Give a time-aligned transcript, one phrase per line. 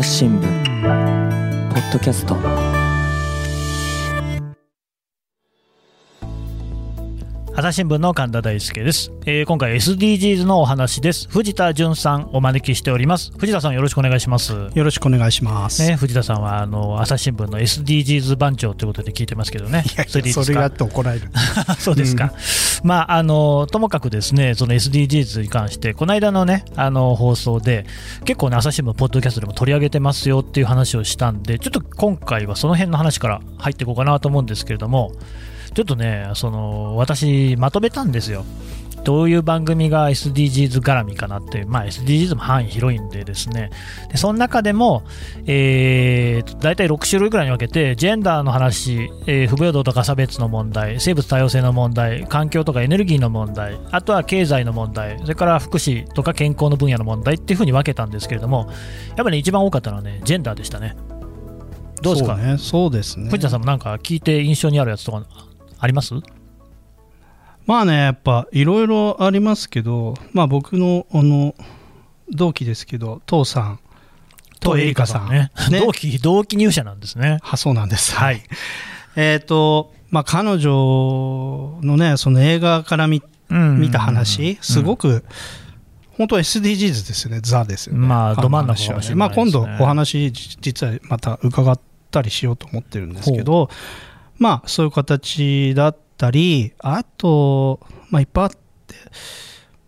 [0.00, 2.69] 朝日新聞ポッドキャスト
[7.60, 11.28] 朝日新聞の神田大輔です、えー今回 SDGs のお話です。
[11.28, 13.32] 藤田淳さんお招きしております。
[13.36, 14.54] 藤田さんよろしくお願いします。
[14.54, 15.86] よろしくお願いします。
[15.86, 21.28] ね、藤田さんはあの朝日新聞の SDGs 番長ということで聞いてますけどね、それ それがあって怒られる。
[21.78, 22.32] そうですか、
[22.82, 27.84] まああの、ともかくですねその SDGs に関して、この間のねあの放送で、
[28.24, 35.12] 結構ね、朝日新聞、ポッドキャストでも取り上げてますよっていう話をしたんで、ちょっと今回はその辺の話から入っていこうかなと思うんですけれども、
[35.74, 38.44] ちょっとね、その私、まとめたんですよ。
[39.04, 43.70] どういう番組が SDGs 絡みかなってまあ、SDGs も範囲広いんでですね、
[44.10, 45.02] でその中でも、
[45.46, 58.68] えー、大体6種類ぐらいに分けて、ジェンダーの話、えー不平等とか差別の問題、生物多様性の問題、環境とかエネルギーの問題、あとは経済の問題、それから福祉とか健康の分野の問題っていうふうに分けたんですけれども、
[59.16, 60.96] やっぱり、ね、一番多かったのはね、ジェンダーでしたね。
[62.02, 62.58] どうですか、そうね。
[62.58, 63.30] そうですね。
[63.30, 65.24] 藤田さんもなんか聞いて印象にあるやつとか
[65.80, 66.14] あります？
[67.66, 71.54] まあね、やっぱいろいろありますけど、まあ僕のあの
[72.30, 73.80] 同期ですけど、父さん
[74.60, 75.28] とエリカさん。
[75.30, 77.38] ねね 同期、同期入社なんですね。
[77.42, 78.14] あ、そうなんです。
[78.14, 78.42] はい。
[79.16, 85.24] えっ、と、まあ彼女のね、その映画から見見た話、すごく、
[86.16, 88.06] 本当は SDGs ですよね、ザですよね。
[88.06, 91.78] まあど真ん中しれまあ今度お話、じ実はまた伺っ
[92.10, 93.70] たりしようと思ってるんですけど、
[94.40, 97.78] まあそういう形だったり、あと、
[98.10, 98.96] まあいっぱいあって、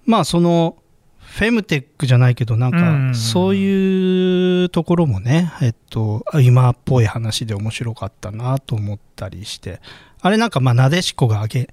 [0.06, 0.76] まあその、
[1.18, 9.80] フェムテックじゃないけど、なんうんか、そういうところもね、えっと、今っぽい話で面白かったなと思ったりして、
[10.20, 11.70] あれなんか、まあ、なでしこがあげ、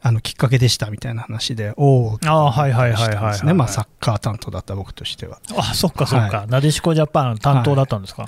[0.00, 3.52] あの、きっかけでしたみたいな話で、おお、ああはいはいはいはいね。
[3.52, 5.40] まあ、サッカー担当だった僕としては。
[5.58, 8.22] あ、そっかそっか、はなでしこジャパン担当だったんですか？
[8.22, 8.26] い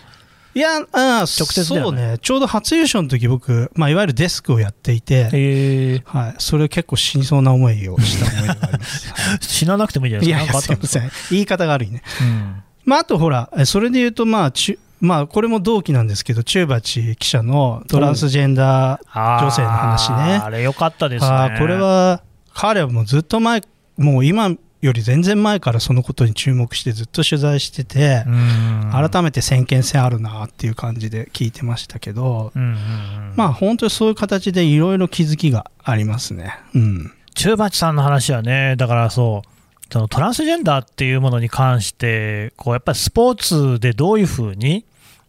[0.60, 9.08] や、あ直接だよねそうね、ちょうど初優勝の時僕、まあ、いわゆるデスクをやっていて、えー、はい、それ結構死にそうな思いをした思いがあります。
[9.12, 10.74] はい死ななくてもいいじゃないいですか。
[10.74, 11.30] やいや、すいません。
[11.30, 12.02] 言い方が悪いね。
[12.20, 21.56] うんまあ、あとほら、えそれで言うと、まあ、ちゅまあ、これも同期なんですけど、中鉢記者のトランスジェンダー、女性の話ねあれよかったですね。
[21.58, 22.22] これは、
[22.54, 23.62] 彼はもうずっと前、
[23.96, 24.50] もう今
[24.82, 36.58] より全然前からそのことに注目してずっと取材しててう、ん、改めて先見性あるなっていう感じで聞いてましたけど、うんうんうん、まあ本当にそういう形でいろいろ気づきがありますね。
[36.74, 37.12] うん。
[37.34, 43.38] 中鉢さんの話はね、だからそう、そのトランスジェンダーっていうものに関して、こうやっぱりスポー
[43.76, 44.84] ツでどういうふうに、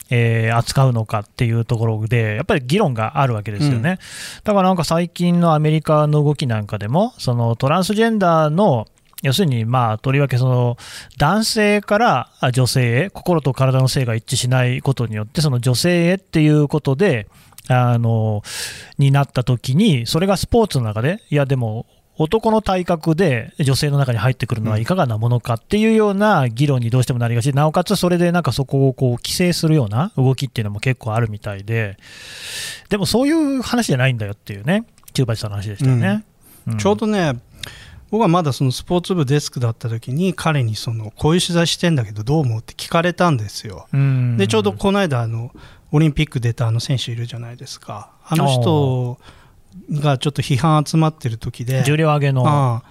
[0.10, 4.00] えー扱うのかっていうところで、やっぱり議論があるわけですよね。
[4.44, 8.88] だからなんか最近のアメリカの動きなんかでも、そのトランスジェンダーの
[9.24, 10.78] 要するに、まあ、とりわけその
[11.18, 17.28] 男性からあ女性へ、心と体の性が一致しないことによって、その女性へっていうことで、
[17.70, 18.44] あの
[18.98, 21.86] になった時に、それがスポーツの中で、いや、でも、
[22.18, 31.98] 男の体格で女性の中に入ってくるのはいかがなものかっていうような議論にどうしてもなりがち、なおかつそれでなんかそこをこう規制するような動きっていうのも結構あるみたいで、
[32.90, 36.24] でもそういう話じゃないんだよっていうね、中橋さんの話でしたよね。
[36.76, 36.78] ん。
[36.78, 37.34] ちょうどね、
[38.14, 43.88] 僕はまだそのスポーツ部デスクだった時に彼にそのこういう取材してんだけどどう思うって聞かれたんですよ。
[43.92, 44.38] うん。
[44.38, 45.52] でちょうどこの間あの
[45.92, 48.12] オリンピック出たあの選手いるじゃないですか。
[48.24, 49.18] あの人
[50.00, 52.84] がちょっと批判集まってる時で重量上げの、ああ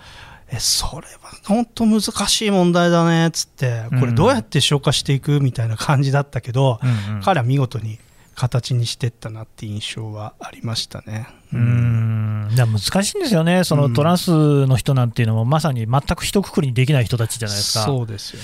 [0.49, 7.23] えそれは本当難しい問題だねっつってこれどうやって消化していくみたいな感じだったけど、うんうん。
[7.23, 8.01] 彼は見事に
[8.35, 11.29] 形にしてったなって印象はありましたね。
[11.53, 12.02] うーん
[12.51, 17.85] 難しいんですよね、そのうんトランスの人なんていうのも、まさに全く一括りにできない人たちじゃないですか。
[17.85, 18.35] そうです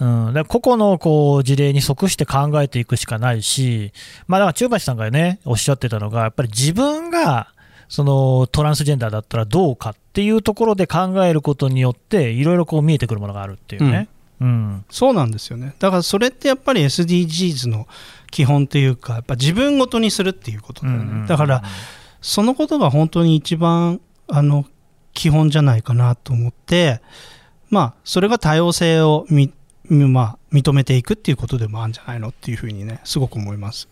[0.00, 0.26] よね。
[0.26, 3.92] うん、だ個々のこう事例に即して考えていくしかないし、
[4.26, 7.52] まあ、だから中橋さんがね、おっしゃってたのが、やっぱり自分が
[7.88, 14.08] そのトランスジェンダーだったらどうかっていうところで考えることによって、いろいろこう見えてくるものがあるっていうね。
[14.40, 15.74] うんそうなんですよね。
[15.78, 17.88] だからそれってやっぱり SDGs の
[18.30, 21.02] 基本っていうか、やっぱ自分ごとにするっていうことだよね。
[21.02, 21.62] うんうんうんだから、
[22.20, 24.64] そのことが本当に一番、あの、
[25.14, 27.00] 基本じゃないかなと思って、
[27.70, 29.52] まあ、それが多様性をみ、
[29.88, 33.88] まあ、認めていくっていうことでもあるんじゃないのっていうふうにね、すごく思います。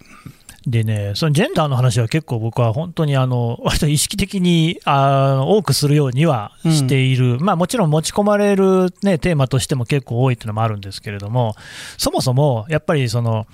[0.67, 11.55] でね、そのジェンダーの話は結構僕は本当にあの 割と意識的にあの多くするようにはしている、まあ、もちろん持ち込まれる、ね、テーマとしても結構多いっていうのもあるんですけれども、
[11.99, 13.47] そもそもやっぱりその、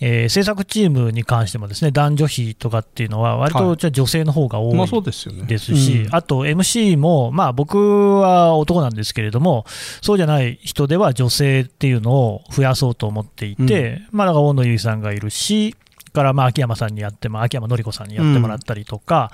[0.00, 3.64] えー制作チームに関してもですね男女比とかっていうのは、割はい。
[3.64, 6.14] とじゃあ女性の方が多いですし、うん。
[6.14, 9.64] あと MC も、まあ、僕は男なんですけれども、
[10.02, 15.74] そうじゃない人では女性っていうのを増やそうと思っていて、まあ、だから大野由依さんがいるし、
[16.16, 19.30] からまあ秋山さんにやっても、秋山紀子さんにやってもらったりとか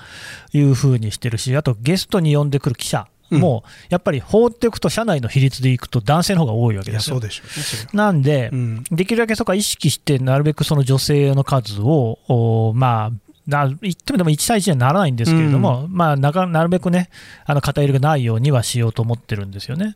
[0.52, 7.20] いう風にしてるし、あとゲストに呼んでくる記者も、やっぱり放っていくと、社内の比率でいくと男性の方が多いわけですよそう。
[7.20, 7.44] でしょ
[7.92, 7.96] う。
[7.96, 17.10] なんで、うんできるだけそこは意識して、なるべくその女性の数を、おまあ、な言ってもでも1対1にはならないんですけれども、まあ、なかなるべくね、
[17.44, 19.94] あの偏りがないようにはしようと思ってるんですよね。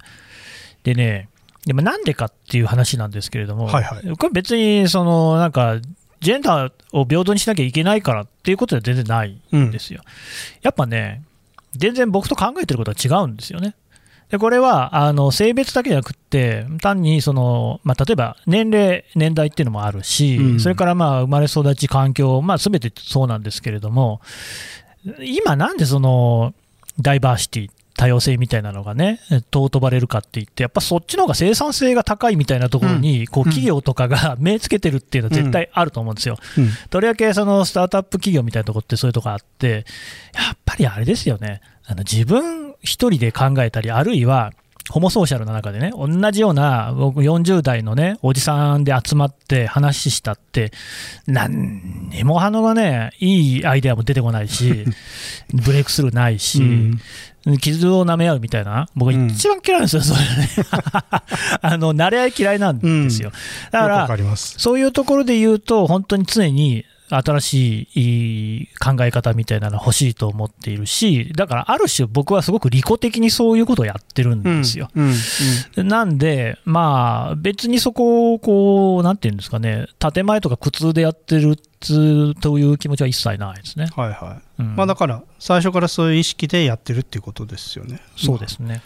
[0.83, 1.29] でね、
[1.65, 5.79] でもなんでかっていう話なんですけれども、はいはいこれ別にそのなんか、
[6.21, 10.03] ジェンダーを平等にしなきゃいけないからっていうことでは全然ないんですよ。
[10.63, 11.23] やっぱね、
[11.77, 13.75] 全然僕と考えてることは違うんですよね。
[14.31, 24.21] でこれはあの性別だけじゃなくって、単にその、まあ、例えば年齢、年代っていうのもあるし、うんそれからまあ生まれ育ち、環境、まあ、全てそうなんですけれども、
[25.21, 26.55] 今、なんでその
[27.01, 29.21] ダイバーシティ、多様性みたいなのがね、
[29.53, 36.37] 尊ばれるかって言って、やっぱそっちの方が生産性が高いみたいなところに、こううん企業とかが目つけてるっていうのは絶対あると思うんですよ。
[36.59, 36.69] うん。
[36.91, 39.87] とりわけそのスタートアップ企業みたいなところってそういうとこあって、
[40.35, 44.53] やっぱりあれですよね、あの自分一人で考えたり、あるいは
[44.91, 50.73] ホモソーシャルの中でね、同じような僕40代のね、おじさんで集まって話したって、
[51.27, 54.85] なんにもあのがね、いいアイデアも出てこないし、
[55.53, 56.63] ブレイクスルーないし、
[57.61, 60.49] 傷を舐め合うみたいな、僕うん一番嫌いなんですよ、それね。
[61.63, 63.33] あの、慣れ合い嫌いなんですよ。
[63.73, 64.55] だかよくわら、かります。
[64.59, 74.89] そういうところで言うと、本当に常に新しい考え方みたいなの欲しいと思っているし、だからある種、僕はすごく利己的にそういうことをやってるんですよ。
[74.95, 75.15] うん
[75.77, 83.89] うんなんで、まあ、別にそこをこう、なんていうんですかね、建前とか苦痛でやってるつという気持ちは一切ないですね。
[83.95, 84.63] はいはい。
[84.63, 88.01] うんまあだから、最初からそういう意識でやってるっていうことですよね。
[88.17, 88.83] そうですね。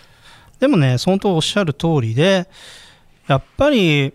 [0.59, 2.49] でもね、本当おっしゃる通りで、
[3.27, 4.13] やっぱり、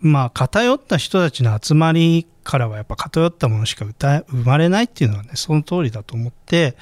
[0.00, 6.74] まあ、偏った人たちの集まりからは、やっぱ偏ったものしか歌生まれないっていうのはね、その通りだと思って、やっ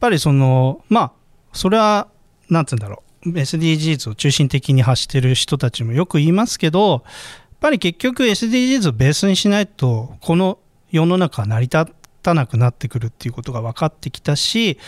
[0.00, 1.12] ぱりその、まあ、
[1.52, 2.08] それは、
[2.48, 7.02] なんつうんだろう、SDGs を中心的に発してる人たちもよく言いますけど、やっ
[7.60, 10.58] ぱり結局 SDGs をベースにしないと、この
[10.90, 14.78] 世の中は成り立たなくなってくるっていうことが分かってきたし、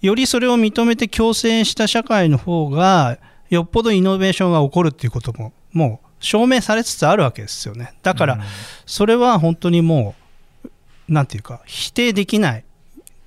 [0.00, 3.18] よりそれを認めて共生した社会の方が
[3.50, 7.94] よっぽどイノベーションが起こるっていうことももう証明されつつあるわけですよね。
[8.02, 8.40] だからうん。
[8.86, 10.14] それは本当にも
[11.08, 12.64] うなんていうか否定できない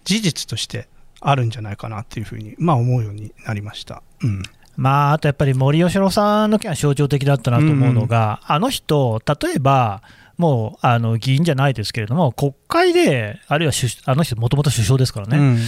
[0.04, 0.88] 事実として
[1.20, 4.44] あるんじゃないかなっていうふうにまあ思うようになりました、うん、
[4.76, 10.02] まあ、あとやっぱり森喜朗さんの件は象徴的だったなと思うのが、あの人、例えば、
[10.38, 15.60] もうあの議員じゃないですけれども、国会で、あるいは首あの人、もともと首相ですからね、うん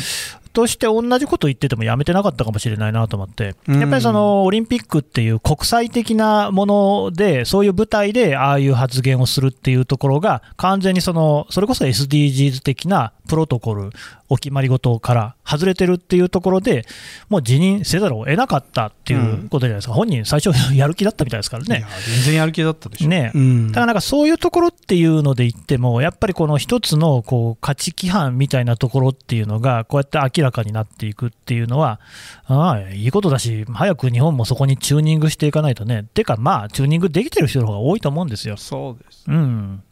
[0.53, 3.79] として同じこと言っててもやめてなかったかもしれないなと思って、うん。
[3.79, 13.89] やっぱりそのオリンピックっていう国際的なもので、そういう舞台でああいう発言をするっていうところが、完全にそのそれこそ SDGs 的なプロトコル、
[14.29, 16.85] お決まり事から外れてるっていうところで、
[17.29, 21.79] もう辞任せざるを得なかったっていうことじゃないですか、本人、最初、やる気だったみたいですからね。
[21.79, 21.88] いや。
[22.15, 23.07] 全然やる気だったでしょ。
[23.07, 23.31] ね。
[23.33, 23.67] うん。
[23.67, 32.00] だからなんかそういうところっていうので言っても、やっぱりこの一つのこう価値規範みたいなところっていうのが、こうやって明らかになっていくっていうのは、
[32.45, 38.58] ああ、いいことだし、早く日本もそこにチューニングしていかないとね、てかまあ、チューニングできてる人の方が多いと思うんですよ。
[38.58, 39.84] そうですうん。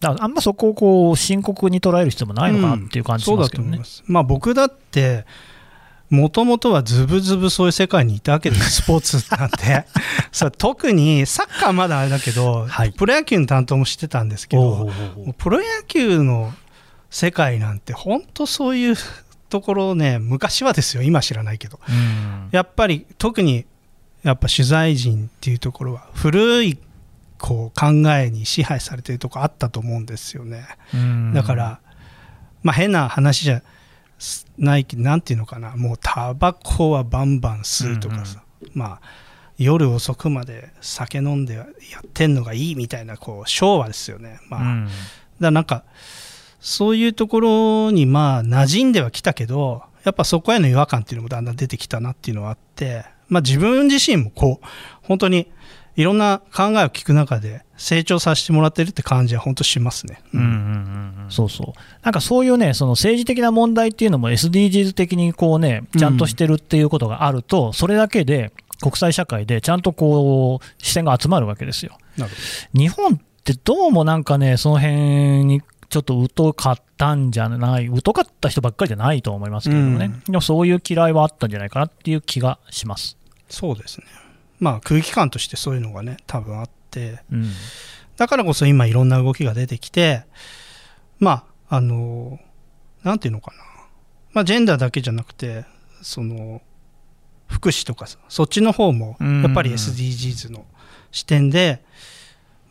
[0.00, 4.20] だからあんまそこをこう深刻に捉える必要もないのかなっていう感じしますけどねま。
[4.20, 5.24] あ僕だって、
[6.10, 9.84] もともとはズブズブそういう世界にいたわけです、 スポーツなんて。
[10.30, 14.88] そう特にサッカーまだあれだけど、はいプロ野球の担当もしてたんですけど、おうおうおう
[15.18, 16.52] おうもうプロ野球の
[17.10, 18.96] 世界なんて本当そういう
[19.56, 21.80] ところね、昔はですよ、今知らないけど。
[21.88, 22.48] うん。
[22.52, 23.64] やっぱり特に
[24.22, 26.78] やっぱ取材陣っていうところは古い
[27.38, 30.66] こう考えに支配されてるとこあったと思うんですよね。
[30.92, 31.32] うん。
[31.32, 31.80] だから、
[32.62, 33.62] まあ、変な話じゃ
[34.58, 35.74] ないけどなんていうのかな。
[35.74, 38.42] もうタバコはバンバン吸うとかさ、
[38.74, 39.00] まあ
[39.56, 41.66] 夜遅くまで酒飲んでやっ
[42.12, 44.38] てんのがいいみたいなこう昭和ですよね。
[44.50, 44.60] まあ。
[44.60, 44.84] うん。
[44.84, 44.94] だか
[45.40, 45.84] らなんか
[46.66, 54.66] そういうところにまあ馴染んではきたけどやっぱそこへの違和感っていうのもだんだん出てきたなっていうのはあって、まあ、自分自身もこう
[55.02, 55.48] 本当に
[55.94, 60.20] いろんな考えを聞く中で成長させてもらってるって感じは本当しますね。
[60.34, 71.96] うんうんうんうんそうそう、なんかそういうね、その政治的な問題っていうのも SDGs 的にこうね、ちゃんとしてるっていうことがあると、それだけで国際社会でちゃんとこう視線が集まるわけですよ。
[72.16, 72.32] なる
[72.74, 83.16] 日本っでどうもなんかね、その辺にちょっと疎かったんじゃない、疎かった人ばっかりじゃないと思いますけどね、でもそういう嫌いはあったんじゃないかなっていう気がします。
[83.48, 84.06] そうですね。
[84.58, 87.22] まあ空気感としてそういうのがね多分あって。
[87.30, 87.50] うん。
[88.16, 90.24] だからこそ今いろんな動きが出てきて
[91.18, 92.40] まああの
[93.02, 93.58] なんていうのかな。
[94.32, 95.64] まあジェンダーだけじゃなくて
[96.02, 96.62] その
[97.48, 99.42] 福祉とかさそっちの方もうん。
[99.42, 100.64] やっぱり SDGs の
[101.12, 101.84] 視点で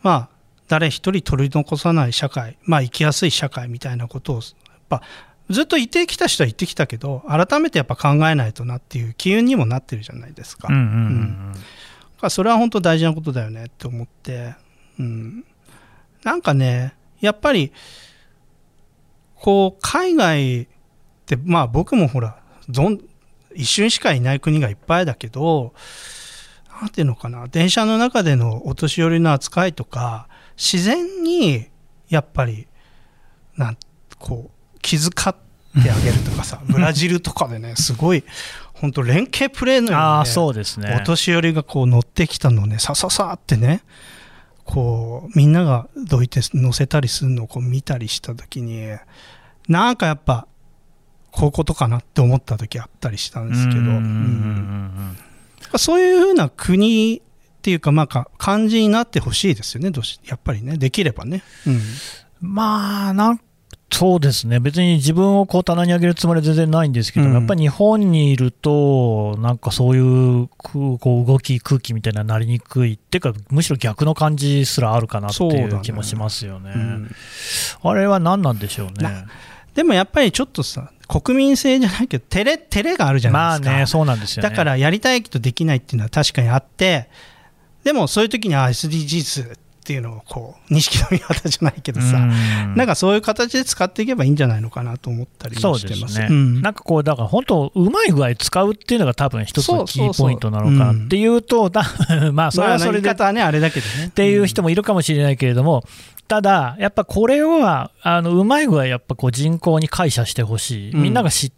[0.02, 0.28] まあ
[0.68, 4.44] 誰一人取り残さない社会まあ生きやすい社会みたいなことをやっ
[4.88, 5.02] ぱ
[5.48, 10.68] ずっと言ってきた人は言ってきたけど改めてやっぱ考えないとなっていう機運にもなってるじゃないですか。
[12.30, 14.54] それは本当大事なことだよねって思って、
[14.98, 15.44] うん、
[16.24, 17.72] なんかねやっぱり
[19.36, 20.66] こう海外っ
[21.26, 22.38] てまあ僕もほら
[23.54, 25.72] 一瞬しかいない国がいっぱいだけど
[26.80, 31.68] なんていうのかな電車の中でのお年寄りの扱いとか自然に
[32.08, 32.66] やっぱり
[33.56, 33.76] なん
[34.18, 35.12] こう気遣っ
[35.82, 38.24] てあげるとかさ ブラジルとかでねすごい
[38.74, 41.04] 本当連携プレーのように、ね、ああ、そうですねお。
[41.04, 43.82] 年寄りがこう乗ってきたのをねさささってね
[44.64, 48.88] こうみんながどいて乗せたりするのをこう見たりした時に
[49.68, 50.46] なんかやっぱ
[51.30, 55.16] こういうことかなって思った時あったりしたんですけど、うん
[55.76, 57.20] そういうふうな国
[57.66, 61.80] っていうかまあか感じになってほしいですよねどうしやっぱりねできればね、うん。
[62.40, 63.40] まあ、なん
[63.92, 67.34] そうですね、別に自分をこう棚に上げるつもりは全然ないんですけど、うん。
[67.34, 69.98] やっぱり日本にいると、なんかそうい
[70.42, 76.72] うくこう動き、空気みたいなのなりにくいっていうか、むしろ逆の感じすらあるかなっていそう気もしますよね。
[76.74, 77.10] うん。
[77.82, 78.92] あれは何なんでしょうね。
[79.00, 79.26] な。
[79.74, 84.48] でもやっぱりちょっとさ国民性じゃないけど照れ照れがあるじゃないですか、まあね、そうなんですよね。
[84.48, 87.08] だからやりたいけどできないっていうのは確かにあって
[87.86, 92.74] でもそういう時には SDGs っていうのをこう錦の御旗じゃないけどさ、うん。
[92.74, 96.18] なんかそういう形で使っていけばいいんじゃないのかなと思ったりそうもしてます。
[96.18, 96.62] ですね、うん。
[96.62, 103.14] なんかこう、だから本当、うまい具合使うっていうのが多分一つのキーポイントなのかなっていうと、多分まあ、それはそれで。
[103.14, 104.06] まあねあれだけどね。
[104.06, 105.84] っていう人もいるかもしれないけれども、
[106.26, 111.02] ただ、やっぱこれは、あのうまい具合、やっぱこう人口に解釈してほしい、うん。
[111.04, 111.52] みんなが知っ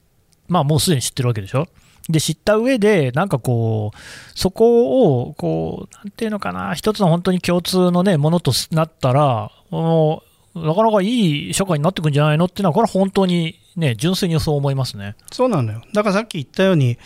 [0.49, 1.69] まあ、もうすでに知ってるわけでしょ。
[2.09, 3.99] で知った上で、なんかこう、
[4.39, 10.23] そこを、こう、なんていうのかな、一つの本当に共通のね、ものとなったら、も
[10.55, 15.17] うなかなかいい社会になってくんじゃないのっていうのは、これは本当にね、純粋にそう思いますね。
[15.31, 15.83] そうなのよ。
[15.93, 16.99] だからさっき言ったように、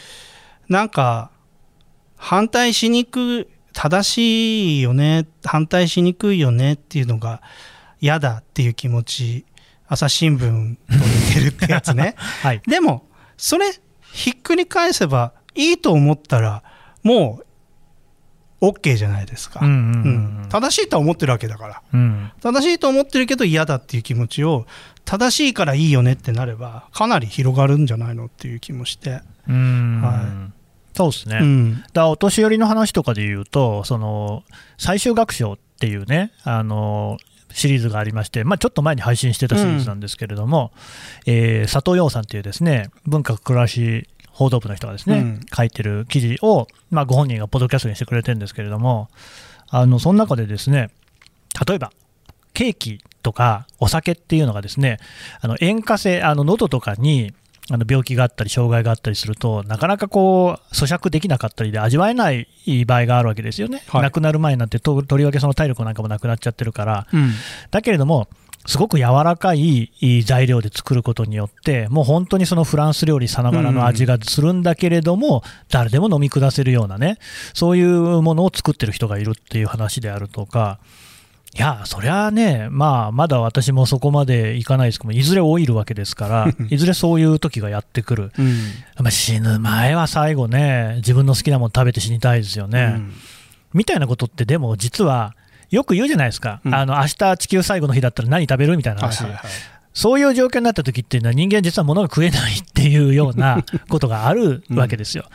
[0.69, 1.31] なんか、
[2.17, 7.43] 反対しにくい、正しいよね、反対しにくいよねっていうのが
[8.01, 9.47] 嫌だっていう気持ち、
[9.89, 12.15] 朝日新聞と似てるってやつね。
[12.43, 12.63] はい。
[12.67, 13.07] でも、
[13.37, 13.67] それ、
[14.13, 16.63] ひっくり返せばいいと思ったら、
[17.03, 17.41] も
[18.61, 19.61] う、OK じゃないですか。
[19.63, 19.75] うんうん
[20.45, 21.83] うん正しいとは思ってるわけだから。
[21.93, 22.01] うん。
[22.01, 24.67] うん正しいと思ってるけど嫌だっていう気持ちを
[25.05, 30.01] 正しいからいいよねってなればかなり広がるんじゃないのっていう気もして、うん。
[30.03, 30.51] は
[30.95, 31.39] そうですね。
[31.41, 31.75] うん。
[31.75, 34.45] だからお年寄りの話とかで言うと、その
[34.79, 37.17] 最終学章っていうね、あの
[37.55, 40.73] シリーズがありまして、まあ、ちょっと前に配信してたシリーズなんですけれども、
[41.27, 45.41] えー佐藤洋さんっていうですね文化暮らし報道部の人がですね、うん。
[45.55, 49.09] 書いてる記事を、まあ、ご本人がポッドキャストにしてくれてるんですけれども、
[49.69, 50.91] あのその中でですね、
[51.67, 51.93] 例えば
[52.55, 54.99] ケーキとかお酒っていうのがですね、
[55.41, 57.35] あの塩化性、あの喉とかに
[57.71, 62.49] あの病気があったり、障害があったりすると、なかなかこう咀嚼できなかったりで味わえない
[62.87, 64.03] 場合があるわけですよね、はい。
[64.03, 67.31] 亡くなる前になってと、とりわけその体力なんかもなくなっちゃってるから、うん。
[67.71, 68.29] だけれども、
[68.67, 69.91] すごく柔らかい
[70.25, 77.19] 材料で作ることによって、もう本当にそのフランス料理さながらの味がするんだけれども、誰でも飲み下せるようなね、
[77.55, 80.79] そういうものを作ってる人がいるっていう話であるとか、
[81.55, 88.33] いや、そりゃあね、まあ、まだ私もそこまでいかないですけども、いずれ老いるわけですから、 いずれそういう時がやってくる。
[88.39, 88.57] うん
[88.99, 93.01] まあ死ぬ前は最後ね、自分の好きなもの食べて死にたいですよね。
[93.75, 95.35] みたいなことって、でも実は、
[95.71, 99.51] よく言うじゃないですか、うんあの明日地球最後の日だったら何食べるみたいな話、はいはいはい
[99.95, 105.27] そういう状況になった時っていうのは、人間、実は物が食えないっていうようなことがあるわけですよ。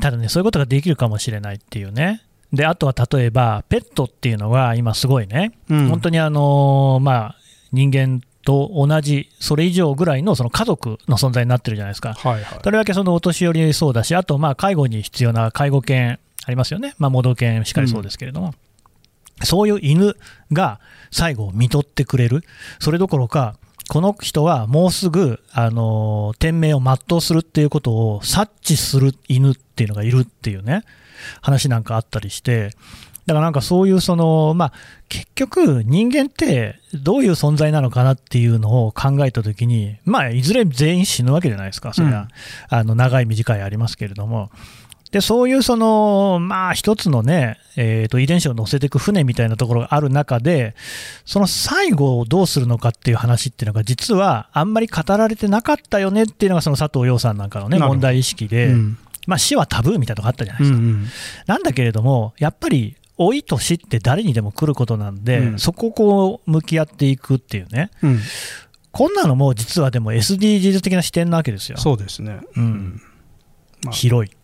[0.00, 2.22] ただね、そういうことができるかもしれないっていうね。
[2.52, 5.88] であとは例えば、ペットっていうのが今、すごいね、うん。
[5.88, 7.36] 本当にあのーまあ、
[7.72, 12.14] 人間と同じ、それ以上ぐらいのその家族の存在になってるじゃないですか。
[12.14, 12.58] はいはい。
[12.60, 18.54] とりわけそのお年寄りそうだし、あとまあ介護に必要な介護犬ありますよね、まあ、盲導犬しかりそうですけれども、
[19.42, 20.16] そういう犬
[20.52, 22.42] が最後を見とってくれる、
[22.78, 23.56] それどころか、
[23.88, 30.84] この人はもうすぐ、あのー天命を全うするっていうことを察知する犬っていうのがいるっていうね、
[31.40, 32.70] 話なんかあったりして、
[33.26, 34.72] だからなんかそういうその、まあ、
[35.08, 42.28] 結局、人間ってどういう存在なのかなっていうのを考えたときに、まあ、いずれ全員死ぬわけじゃないですか、それは、
[42.70, 42.78] うん。
[42.78, 44.50] あの長い、短いありますけれども。
[45.12, 50.74] でそういうその、まあ、一つのね、えーと、遺伝子を乗せていく船みたいなところがある中で、
[51.24, 60.78] その最後をどうするのかっていう話っていうのが、実はあんまり語られてなかったよねっていうのが、その佐藤洋さんなんかのね、問題意識で、うんまあ、死はタブーみたいなとこあったじゃないですか。
[60.78, 61.06] うんうん。
[61.46, 65.58] なんだけれども、やっぱり老いと死って誰にでも来ることなんで、うん。
[65.58, 68.20] そこをこう向き合っていくっていうね、うん。
[68.92, 73.02] こんなのも実はでも SDGs 的な視点なわけですよ、そうですね、うん。
[73.84, 74.34] まあ広い、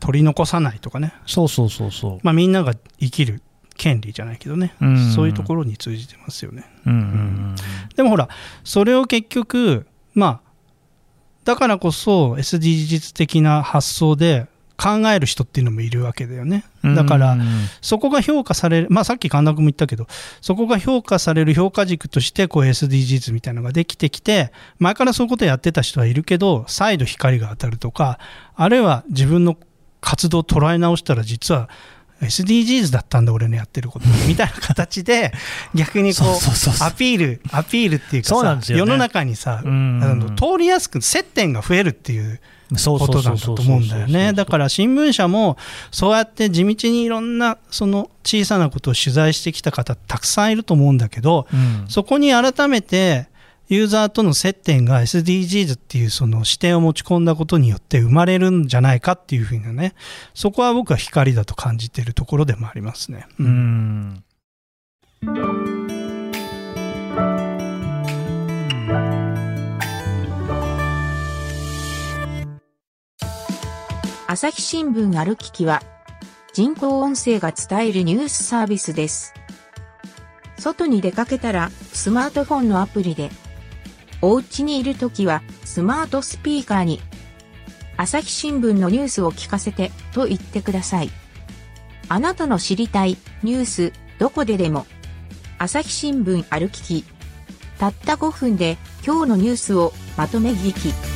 [0.00, 3.42] 取り残さないとかね、そうそうそうそう、まあ、みんなが生きる
[3.78, 5.12] 権利じゃないけどね、うん。
[5.12, 6.64] そういうところに通じてますよね。
[6.84, 7.56] うんうん。
[7.96, 8.28] でもほら、
[8.64, 10.45] それを結局、まあ、
[11.46, 16.64] だからこそ SDGs 的な発想で考える人っていうのもいるわけだよね。
[16.82, 17.40] うんだからうん
[17.80, 20.08] そこが評価される、まあ、さっき神田君も言ったけど、
[20.40, 28.18] そこが評価される評価軸として、こう SDGs みたいなのができてきて、前からそういうことやってた人はいるけど、再度光が当たるとか、
[28.56, 29.56] あるいは自分の
[30.00, 31.68] 活動を捉え直したら、実は
[32.20, 35.32] SDGs だったんだ、俺のやってること、 みたいな形で、
[35.74, 42.40] 逆にこそうアピール、アピールっていうかさ世の中にさ、通りやすく、接点が増えるっていう。
[42.74, 44.32] そうことなんだと思うんだよね。
[44.32, 45.56] だら、から新聞社も
[45.92, 51.84] そうやって地道にいろんなその小さなことを取材してきた方たくさんいると思うんだけど、うん。
[51.88, 53.28] そこに改めて
[53.68, 59.94] ユーザーとの接点が SDGs っていうその視点を持ち込んだことによって生まれるんじゃないかっていうふうなね、
[60.34, 63.26] そこは僕は光だと感じているところでもありますね。
[63.40, 64.22] うん
[74.28, 75.82] 朝日新聞ある聞きは、
[76.52, 79.32] 人工音声が伝えるニュースサービスです。
[80.58, 83.30] 外に出かけたら、スマートフォンのアプリで、
[84.22, 87.00] お家にいるときは、スマートスピーカーに、
[87.96, 91.10] 朝日新聞のニュースを聞かせて、と言ってください。
[92.08, 94.86] あなたの知りたい、ニュース、どこででも、
[95.58, 97.04] 朝日新聞ある聞き。
[97.78, 101.15] たった5分で、今日のニュースをまとめ聞き。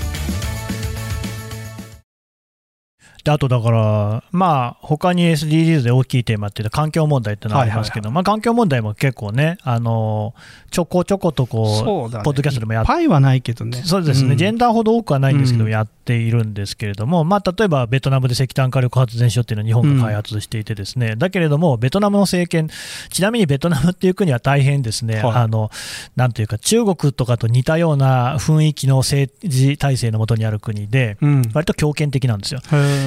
[3.24, 10.35] であとだから、まあ他に SDGs で大きいテーマっていうと環境問題ってのがありますけど、まあ、環境問題も結構ね、あの
[10.70, 12.22] ちょこちょことこう、ね。
[12.22, 13.83] ポッドキャストでもやっパイはないけどね。
[13.85, 14.38] そうですね、ん。
[14.38, 15.70] ジェンダーほど多くはないんですけど、うん。
[15.70, 22.70] やっているんですけれども、まあ、例えばベトナムで石炭火力発電所っていうのを日本が開発していて、ですね、だけれども、ベトナムの政権、
[23.11, 25.70] ちなみにベトナムっていう国は大変ですね、はいあの
[26.16, 31.42] なんというか、中国とかと似たような雰囲気の政治体制のもとにある国で、うん。
[31.53, 32.61] 割と強権的なんですよ。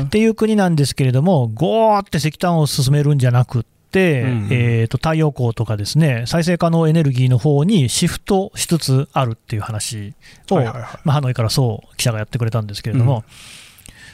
[0.05, 4.47] っていう国なんですけれども、ゴーって石炭を進めるんじゃなくって、うんうん。
[4.51, 10.13] えーと太陽光とかですね再生可能エネルギーの方にシフトしつつあるっていう話。
[10.51, 13.23] を、はいはいはいまあ、ハノイからそう記者がやってくれたんですけれども、うん。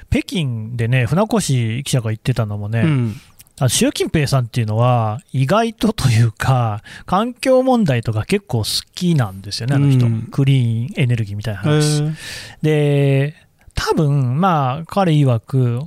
[0.10, 3.16] 北京でね、船越記者が言ってたのもね、うん。
[3.68, 10.22] 習近平さんっていうのは、意外とというか、環境問題とか結構好きなんですよね、あの人、うん。
[10.32, 12.04] クリーンエネルギーみたいな話。
[12.62, 13.36] で、
[13.76, 15.82] 多分まあ彼曰く、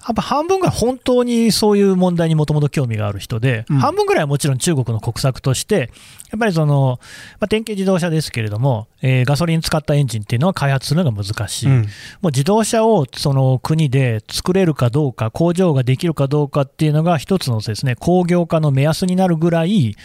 [0.00, 3.78] 半分ぐらい本当にそういう問題にもともと興味がある人で、うん。
[3.78, 5.90] 半分ぐらいはもちろん中国の国策として、
[6.30, 6.98] やっぱりその、
[7.40, 11.82] まあ、電気自動車ですけれども、えーガソリン使ったエンジンっていうのは開発するのが難しい、うん。
[11.82, 19.96] もう自動車をその国で作れるかどうか、工場ができるかどうかっていうのが一つのですね工業化の目安になるぐらい、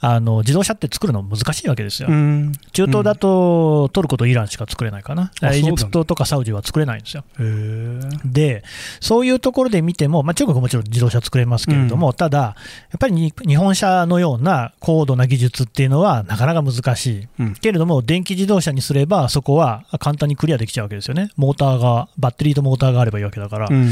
[0.00, 2.08] あの自動車って作るの難しいわけですよ。
[2.10, 2.52] うん。
[2.72, 7.24] 中東だとトルコとイランしか作れないかな、あエジプトとかサウジは作れないんですよ。
[8.24, 8.64] で、
[9.00, 12.54] そういうところで見ても、まあ、中国ももちろん自動車作れますけれども、ただ、や
[12.96, 17.54] っぱりに日本車のような高度な技術っていうのはなかなか難しい、うん。
[17.54, 23.68] けれども、電気自動車にすれば、そこは簡単にクリアできちゃうわけですよね、モーターが、バッテリーとモーターがあればいいわけだから。
[23.70, 23.88] うん。
[23.88, 23.90] っ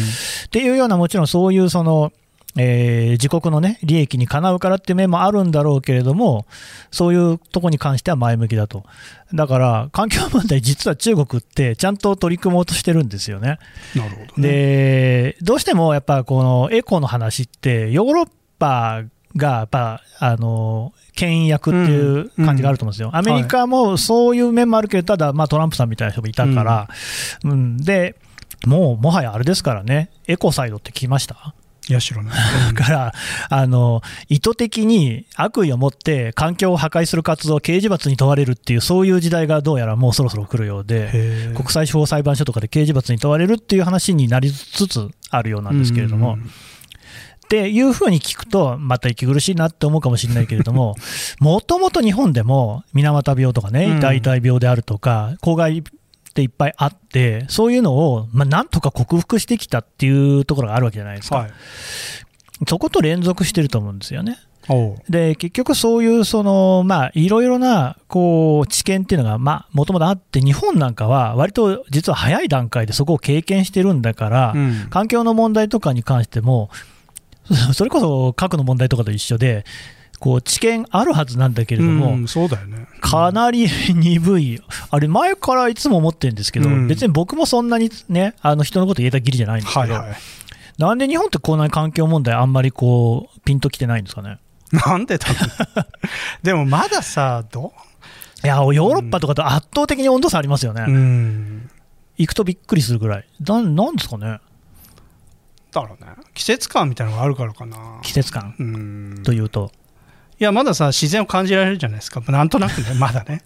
[0.51, 2.13] ていうような、もちろんそういうその、
[2.57, 6.47] えー自国の、ね、利益にかなうからっていう面もあるんだろうけれども、
[6.91, 8.85] そういうところに関しては前向きだと。
[9.33, 13.59] だから、環境問題、実は中国ってちゃんと取り組もうとしてるんですよね。
[13.95, 14.49] なるほどね。
[14.49, 19.03] で、どうしてもやっぱこのエコの話って、ヨーロッパ
[19.37, 23.11] がやっぱ、あの、牽引役っていう感じがあると思うんですよ。
[23.13, 26.89] アメリカもそういう面もあるけど、ただ、まあトランプさんみたいな人もいたから、
[27.45, 28.17] うん、で、
[28.67, 31.55] もうもはやあれですからね、エコサイドって聞きました？
[31.91, 32.75] いや、知らない。
[32.75, 33.15] だから
[33.49, 46.39] あの、意図的に悪意を持って環境を破壊する活動を刑事罰に問われるっていう、そういう時代がどうやらもうそろそろ来るようで、国際司法裁判所とかで刑事罰に問われるっていう話になりつつあるようなんですけれども、っ
[47.45, 50.95] っていうふうに聞くと、また息苦しいなって思うかもしれないけれども、
[51.41, 54.01] もともと日本でも水俣病とかね、うん。
[54.01, 55.83] 大体病であるとか、公害
[56.31, 61.51] っていっぱいあって、そういうのを、まあ、なんとか克服してきたっていうところがあるわけじゃないですか、はい。
[62.69, 64.39] そこと連続してると思うんですよね。
[65.09, 74.87] で結局そういうそのまあいろいろなこう知見っていうのがまあもともとあって日本なんかは割と実は早い段階でそこを経験してるんだから、うん。
[74.91, 76.71] 環境の問題とかに関しても
[77.73, 79.65] それこそ核の問題とかと一緒で
[80.21, 82.87] こう知見あるはずなんだけれども、うんそうだよね。
[83.01, 86.87] かなり鈍い、あれ、前からいつも思ってるんですけど、うん。
[86.87, 90.19] 別に僕もそんなにね、あの人のこと言えたきりじゃないんですけど、はいはい。
[90.79, 94.39] なんで日本ってこんなに環境問題、あんまりこうピンときてないんですかね？
[94.73, 95.85] なんでだろう。
[96.43, 97.73] でもまださど
[98.45, 101.71] いや、ヨーロッパとかと圧倒的に温度差ありますよね、ううん。
[102.17, 104.39] 行くとびっくりするぐらい、なんなんですかね、
[105.73, 106.11] だろうね。
[106.35, 107.99] 季節感みたいなのがあるからかな。
[108.03, 109.23] 季節感うん。
[109.23, 109.73] というと、
[110.41, 112.23] いやまださ自然を感じられるじゃないですか。
[112.33, 113.43] なんとなくね まだね。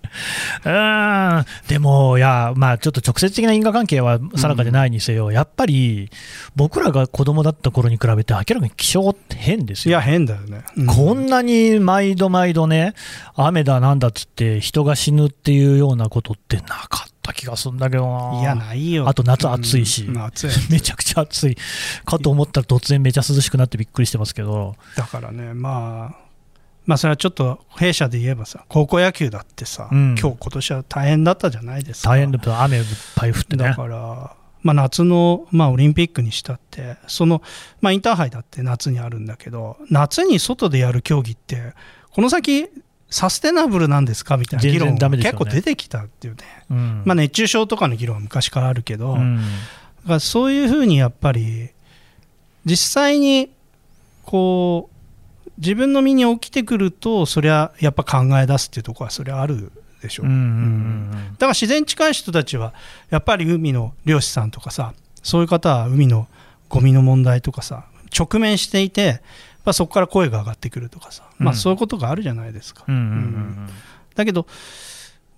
[0.65, 6.09] うーん、でも、いや、まあ、ちょっと直接的な因果関係は定かでないにせよ、やっぱり
[6.55, 9.91] 僕らが子供だった頃に比べて、明らかに気象って変ですよ。
[9.91, 10.87] いや変だよね、うん。
[10.87, 12.95] こんなに毎度毎度ね、
[13.35, 18.41] 雨だなんだっつって、人が死ぬっていうようなことってなかった気がするんだけどな。
[18.41, 19.09] いやないよ。
[19.09, 20.05] あと夏暑いし。
[20.05, 20.25] うん。
[20.25, 20.51] 暑い。
[20.71, 21.57] めちゃくちゃ暑い。
[22.05, 26.24] かと思ったら突然めちゃ涼しくなってびっくりしてますけど、だからねまあ
[26.87, 30.17] まあそれはちょっと弊社で言えばさ高校野球だってさ、うん。
[30.19, 32.11] 今日今年は大変だったじゃないですか。
[32.11, 32.85] 大変だった雨いっ
[33.17, 33.65] ぱい降ってね。
[33.65, 33.75] だ。
[33.75, 37.43] から、まあ、夏の、まあ、オリンピックにしたってその、
[37.81, 41.75] まあ、インターハイだって夏にあるんだけど夏に外でやる競技って
[42.11, 42.69] この先
[43.11, 47.03] サステナブルなんですかみたいな議論が結構出てきたっていうね、うん。
[47.05, 49.37] まあ、熱中症とかの議論は昔からあるけど、うん。
[49.37, 51.71] だからそういうふうにやっぱり
[52.65, 53.51] 実際に
[54.25, 54.94] こう
[55.59, 59.71] 自分の身に起きてくるとそりゃやっぱ考え出すっていうところはそれはある
[60.03, 60.25] でしょ。
[60.25, 62.75] うんうんうんだから自然に近い人たちは
[63.11, 66.29] やっぱり海の漁師さんとかさそういう方は海の
[66.69, 67.87] ゴミの問題とかさ
[68.17, 69.21] 直面していてやっ
[69.65, 72.85] ぱそこから声が上がってくるとかさ、まあうんそういうことがあるじゃないですか、
[74.15, 74.47] だけど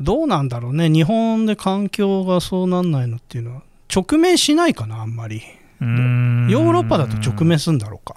[0.01, 0.91] どうなんだろうね。
[0.91, 3.63] 日本で環境がそうなんないのっていうのは
[3.95, 5.43] 直面しないかなあんまり。
[5.81, 6.49] うん。
[6.51, 8.17] ヨーロッパだと直面するんだろうか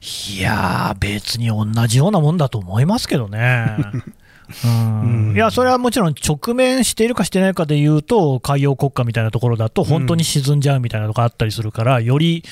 [0.00, 3.66] いやー、別に同じようなもんだと思いますけどね。
[4.64, 5.28] うん。
[5.28, 5.34] うん。
[5.34, 12.44] いや、それはもちろん直面しているかしてないかでいうと、海洋国家みたいなところだと、本当に沈んじゃうみたいなとこあったりするから、より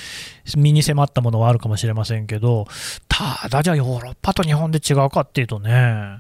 [0.57, 2.67] 身に迫ったものはあるかもしれませんけど、
[3.09, 6.19] ただ、じゃあ、ヨーロッパと日本で違うかっていうとね、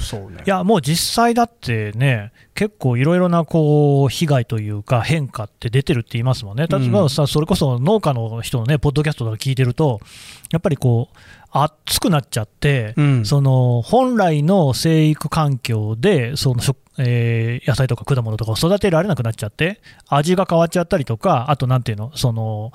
[0.00, 0.42] そうね。
[0.46, 10.00] いや、もう実際だってね、結構いろいろなこう被害というか、変化って出てるって言いますもんね、例えばさ、それこそ農家の人のね、ポッドキャストとか聞いてると、
[10.52, 11.16] やっぱりこう、
[11.52, 13.24] 暑くなっちゃって、うん。
[13.24, 22.72] その本来の生育環境でその食、えー野菜とか果物とかを育てられなくなっちゃって、味が変わっちゃったりとか、あとなんていうの、その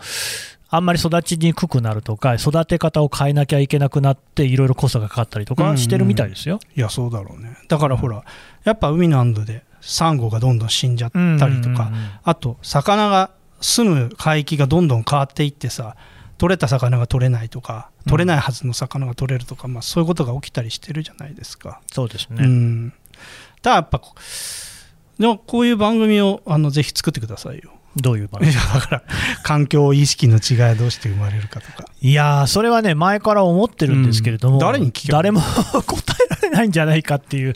[0.74, 6.62] あんまり育ちにくくなるとか、育て方を変えなきゃいけなくなって、いろいろコストがかかったりとかしてるみたいですよ。
[6.76, 8.24] いやそうだろうねだからほら
[8.64, 15.96] やっぱ海の安堵でサンゴがどんどん死んじゃったりとか、うんうんうんあと魚が住む海域がどんどん変わっていってさ
[16.40, 21.82] 取れた魚が取れないとか取れないはずの魚が取れるとか、まあ、そういうことが起きたりしてるじゃないですか。
[21.92, 22.44] そうですね。
[22.44, 22.94] うん、
[23.62, 24.16] ただやっぱこ
[25.20, 27.74] でもこういう番組をあのぜひ作ってくださいよ。
[27.96, 29.04] どういう場合いやだから
[29.44, 31.86] 環境意識の違いはどうして生まれるかとか。
[32.02, 34.60] いやー、それはね、前から思ってるんですけれども、うん。
[34.60, 37.54] 誰に聞け誰も答えられないんじゃないかっていう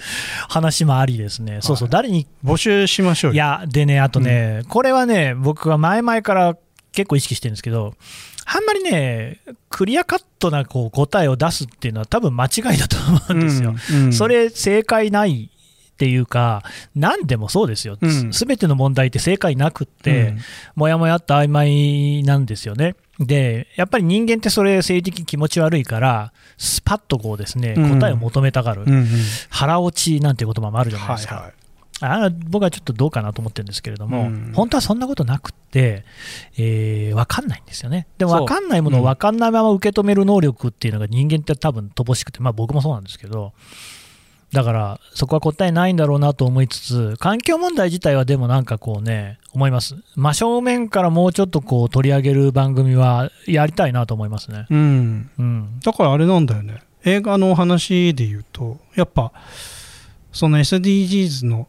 [0.49, 3.33] 話もありですね、そうそう、はい誰に、募集しましょうよ。
[3.35, 6.57] いや、でね、あとね、これはね、僕は前々から
[6.91, 7.95] 結構意識してるんですけど、
[8.45, 13.75] あんまりね、クリアカットなこう答えを出すっていうのは、多分間違いだと思うんですよ。
[13.91, 14.13] うんうん。
[14.13, 15.49] それ、正解ない
[15.95, 16.61] っていうか、
[16.93, 18.33] 何でもそうですよ、うん。
[18.33, 20.39] すべての問題って正解なくって、うん。
[20.75, 22.95] もやもやっと曖昧なんですよね。
[23.17, 27.99] で、やっぱり人間ってそれ、政治的気持ち悪いから、スパッとこうですね、うん。
[27.99, 29.07] 答えを求めたがる、うんうん。
[29.49, 31.35] 腹落ちなんていう言葉もあるじゃないですか。
[31.35, 31.53] はいはい。
[32.01, 34.51] あ僕はちょっとどうかなと思ってるんですけれども、うん。
[34.53, 36.03] 本当はそんなことなくって、
[36.57, 38.07] えー、分かんないんですよね。
[38.17, 39.05] でも分かんないものをうん。
[39.05, 43.53] 分かんないまま受け止める能力っていうのが人間って多分乏しくて、まあ僕もそうなんですけど、
[44.55, 49.97] だからそこは答えないんだろうなと思いつつ、環境問題自体はでもなんかこうね、思います。
[50.15, 54.65] 真正面からもうちょっとこう取り上げる番組はやりたいなと思いますね。
[54.69, 55.79] うんうん。
[55.83, 59.33] だからあれなんだよね映画の話で言うとやっぱ
[60.31, 61.67] その SDGs の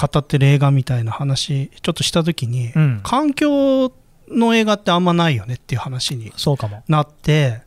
[0.00, 3.00] 語ってる映画みたいな話ちょっとした時に、うん。
[3.02, 3.92] 環境
[4.28, 6.84] の映画ってあんまないよねっていう話にそうかも。
[6.86, 7.62] なって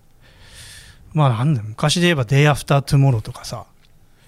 [1.14, 3.66] まあなんだよ昔で言えば「デイアフタートゥモローとかさ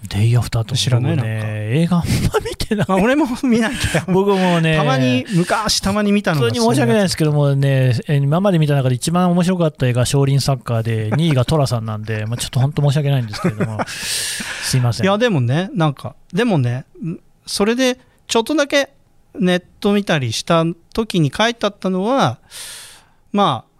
[0.08, 2.86] デイアフターと知らない僕ね映画あんま見てない。
[2.88, 4.12] まあ俺も 見ないけど。
[4.12, 15.06] 僕もねたまに昔たまに見たのが普通に申し訳ないですけどもね、え今まで見た中で一番面白かった映画、少林サッカーで、 2位が寅さんなんで、まあ、ちょっと本当申し訳ないんですけれども、 すいません。
[15.06, 18.90] いやでもねなんかでもねんそれでちょっとだけ
[19.38, 22.38] ネット見たりした時に書いてあったのは
[23.32, 23.73] まあ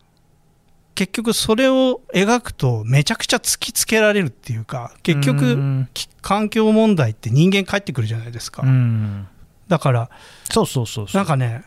[0.94, 5.86] 結局それを描くとめちゃくちゃ突きつけられるっていうか結う局
[6.22, 9.26] 環境問題って人間帰ってくるじゃないですか、うん。
[9.68, 10.10] だから
[10.50, 11.06] そうそうそう。
[11.12, 11.64] なんかね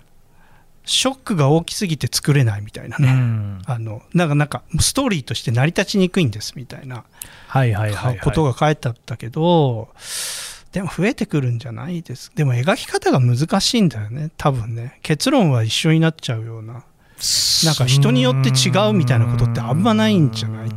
[0.85, 7.03] ショックが大きすぎて作れないみたいなうね、ん、あのなんかなんかストーリーとして成り立ちにくいんですみたいな
[7.47, 8.19] はいはいはい、はい。
[8.19, 9.89] ことが書いてあったけど、
[10.71, 12.31] でも増えてくるんじゃないです。
[12.35, 14.31] でも描き方が難しいんだよね。
[14.37, 14.99] 多分ね。
[15.01, 16.83] 結論は一緒になっちゃうような
[17.65, 20.69] なんか人によって違うみたいなことってあんまないんじゃない？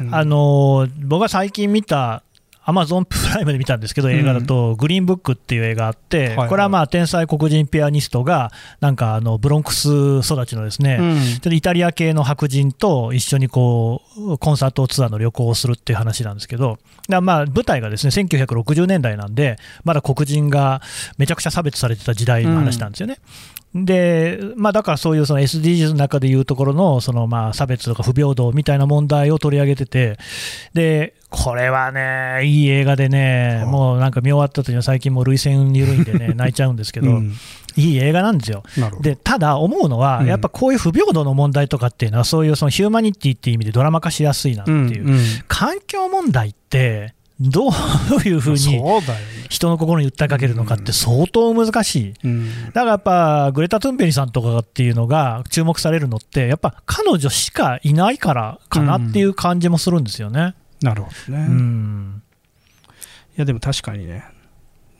[0.00, 0.14] うん。
[0.14, 2.22] あのー僕が最近見た、
[2.66, 9.88] アマゾンプライムで見たんですけど、映画だと、グリーンブックっていう映画あって、これはまあ天才黒人ピアニストが、なんかあのブロンクス
[10.24, 11.16] 育ちのですね、うん。
[11.16, 20.80] ちょっとイタリア系の白人と一緒にこうコンサートツアーの旅行をするっていう話なんですけど、だまあ舞台がですね1960年代なんで、まだ黒人が
[21.18, 23.18] めちゃくちゃ差別されてた時代の話なんですよね。
[23.74, 30.16] でまあ、だからそういうその SDGs の中でいうところのそのまあ差別とか不平等みたいな問題を取り上げてて、
[30.74, 37.32] でこれはね、いい映画でね、はあもうなんか見終わった時には最近もう涙腺緩いんでね、 泣いちゃうんですけど、うん。
[37.76, 38.62] いい映画なんですよ。
[39.00, 40.26] でただ思うのは、うん。
[40.26, 45.20] やっぱこういう不平等の問題とかっていうのは、そういうそのヒューマニティっていう意味でドラマ化しやすいなっていう、うんうん。
[45.48, 47.14] 環境問題って、
[47.50, 47.70] どう
[48.20, 48.80] いうふうに
[49.48, 52.14] 人の心に訴えかけるのかって相当難しい。
[52.24, 52.48] うん。
[52.66, 60.54] だからやっぱ、グレタ・トゥンベリさんとかっていうのが注目されるのって、やっぱ彼女しかいないからかなっていう感じもするんですよね。
[60.80, 62.22] なるほどね、ういん
[63.36, 64.24] やでも確かにね。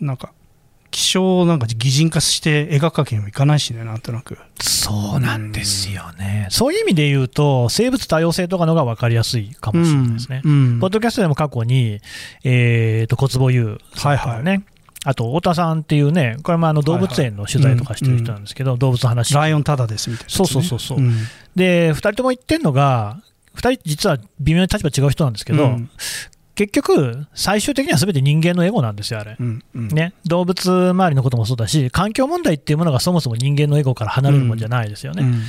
[0.01, 0.33] なんか
[0.95, 4.39] 気象をなんか擬人化して描くわけにもいかないしねなんとなく。
[4.63, 6.47] そうなんですよね。
[6.51, 10.43] そういう意味で言うと、生物多様性とかのが分かりやすいかもしれないですね。
[10.45, 12.01] うんポッドキャストでも過去に、
[12.45, 14.65] えー、と小坪優さんとかね、はい
[15.07, 20.99] あと太田さんっていうね、これもあの動物園の取材とかしてる人なんですけど、動物の話、ライオンタダですみたいなね、そうそうそうそう。
[20.99, 21.13] うん。
[21.55, 23.21] で2人とも言ってるのが、
[23.55, 25.91] 2人実は微妙に立場違う人なんですけど、うん
[26.55, 29.37] 結局、最終的には全て人間のエゴなんですよ、あれ。
[29.39, 35.23] うんうんね、動物周りのこともそうだし、環境問題っていうものがそもそも人間のエゴから離れるもんじゃないですよね。
[35.23, 35.43] うん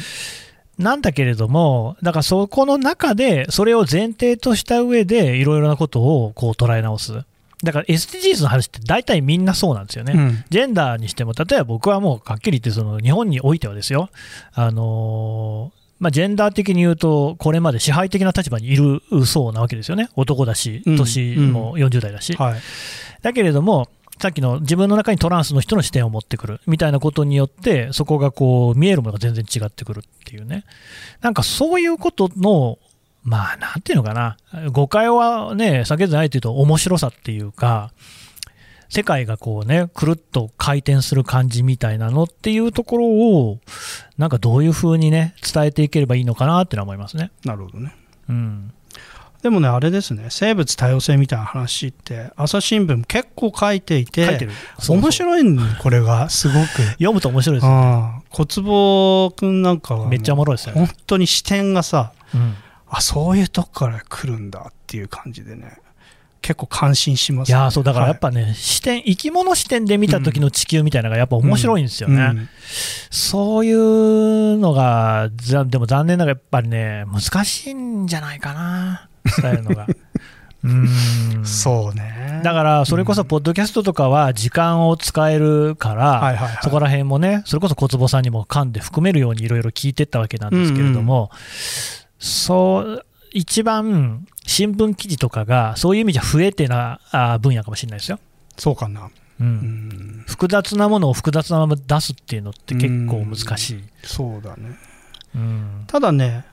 [0.78, 7.24] なんだけれども、だからそこの中で、それを前提とした上で、いろいろなことをこう捉え直す。
[7.63, 10.13] だから SDGs の話って大体みんなそうなんですよね。
[10.13, 14.10] うんジェンダーにしても、例えば僕はもうはっきり言って、その日本においてはですよ、
[14.54, 22.34] あのーまあ、ジェンダー的に言うと、これまで支配的な立場にいるそうなわけですよね、男だし、うん年も40代だし。
[22.36, 22.62] はい。
[23.22, 23.88] だけれども、
[24.20, 30.64] さっきの自分の中にトランスの人の視点を持ってくるみたいなことによって、そこがこう見えるものが全然違ってくるっていうね、
[31.22, 32.78] なんかそういうことの、
[33.24, 34.38] まあなんていうのかな、
[34.72, 37.92] 誤解はね、避けずないというと、面白さっていうか、
[38.96, 43.60] 世界がこうね、くるっと回転する感じみたいなのっていうところを、
[44.18, 47.30] なんかどういうふうにね、伝えていければいいのかなってのは思いますね。
[47.44, 47.94] なるほどね
[48.30, 48.74] うん。
[49.42, 54.52] でもねあれですね生物多様性みたいな話って朝日新聞結構書いていててる。
[54.52, 55.44] そうそう面白い
[55.84, 57.72] これがすごく 読むと面白いですよ。
[57.72, 60.86] ああ小坪君なんかはめっちゃおもろいですよね。
[60.86, 62.56] 本当に視点がさうん
[62.88, 65.80] あそういうとこから来るんだっていう感じでね
[66.46, 72.22] 結構感心しますいね、やーそうだからやっはぱね、視点、生き物視点で見た時の地球みたいなのがやっぱ面白いんですよね。
[72.22, 72.50] うん。
[73.10, 79.10] そういうのが、ざでも残念ながらやっぱりね、難しいんじゃないかな、
[79.42, 79.88] 伝えるのが。
[80.64, 81.46] うーん。
[81.48, 82.42] そうね。
[82.44, 86.58] だから、それこそ、ポッドキャストとかは時間を使えるから、はいはいはい。
[86.62, 91.32] そこら辺もね、それこそ小坪さんにも噛んで含めるようにいろいろ聞いてったわけなんですけれども、
[92.20, 98.20] そう、一番新聞記事とかが、そういう意味じゃ増えてなあ分野かもしれないですよ。
[98.58, 99.48] そうかな、うん。
[99.48, 103.84] うん、複雑なものを複雑なまま出すっていうのって結構難しい。
[104.04, 104.78] そうだね。
[105.36, 105.84] うん。
[105.88, 106.46] ただね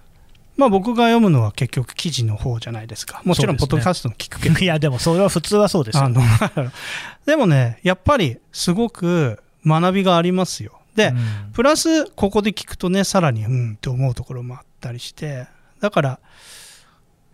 [0.56, 3.22] まあ僕が読むのは結局記事の方じゃないですか。
[3.24, 4.58] もちろんポッドキャストも聞くけど。
[4.60, 6.04] いや、でもそれは普通はそうですよ。
[6.04, 6.20] あの
[7.24, 10.78] でもねやっぱりすごく学びがありますよ。
[10.94, 11.52] で、うん。
[11.52, 15.46] プラスここで聞くとねさらにうんって思うところもあったりして。
[15.80, 16.20] だから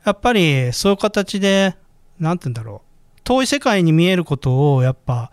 [0.05, 1.77] やっぱりそういう形で
[2.19, 2.83] なんて言うんだろ
[3.17, 5.31] う遠い世界に見えることをやっぱ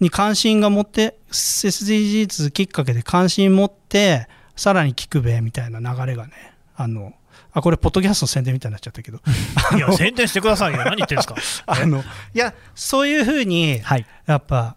[0.00, 6.32] に関心が持って SDGs きっかけで関心持ってさらに聞くべみたいな流れがね
[6.76, 7.12] あの
[7.52, 9.18] あこれポッドキャストの宣伝みたいになっちゃったけど
[9.76, 10.78] いや、宣伝してくださいよ。
[10.84, 11.34] 何言ってんですか。
[11.66, 12.02] あの
[12.34, 14.06] いやそういうふうにはい。
[14.26, 14.76] やっぱ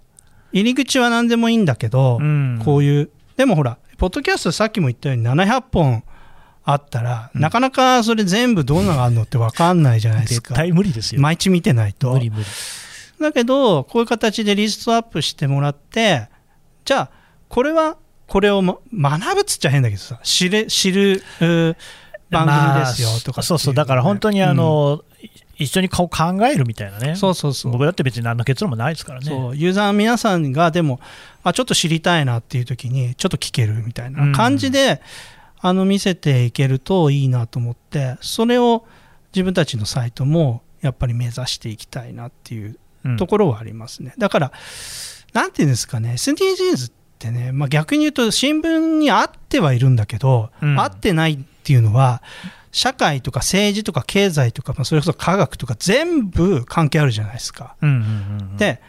[0.51, 6.03] 入り口は何でもいいんだけど、うんこういうでもほらポッドキャストさっきも言ったように700本
[6.65, 7.41] あったら、うん。
[7.41, 10.49] なかなかそれ全部どんなのがあるのって分かんないじゃないですか。
[10.49, 11.21] 絶対無理ですよ。
[11.21, 12.11] 毎日見てないと。
[12.11, 12.45] 無理無理。
[13.19, 16.27] だけどこういう形でリストアップしてもらって
[16.83, 17.09] じゃあ
[17.47, 17.97] これは
[18.27, 21.23] これを、ま、学ぶっつっちゃ変だけどさ知れ知る
[22.29, 25.03] 番組ですよとかっていまあそうそう、だから本当にあ、の、
[25.57, 27.09] 一緒に顔考えるみたいなね。
[27.09, 27.71] うんそうそうそう。
[27.71, 29.27] 僕だって別に何の結論もないですからね。
[29.27, 29.55] そう。
[29.55, 30.99] ユーザーの皆さんがでも
[31.43, 35.01] あちょっと知りたいなっていう時にちょっと聞けるみたいな感じで、
[35.65, 38.85] あの見せていけるといいなと思ってそれを
[39.33, 43.17] 自分たちのサイトもやっぱり目指していきたいなっていううん。
[43.17, 44.51] ところはありますね、だから
[45.33, 50.79] なんていうんですかね SDGs ってね、まあ、逆に言うと新聞に合ってはいるんだけど、うん。
[50.79, 52.21] 合ってないっていうのは
[52.71, 57.75] 社会とか政治とか経済とか、まあ、それこそ科学とか全部関係あるじゃないですか。
[57.81, 58.01] うんうんうん
[58.51, 58.81] うん、で